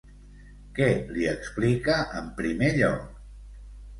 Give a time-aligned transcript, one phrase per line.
[0.77, 3.07] Què li explica en primer lloc?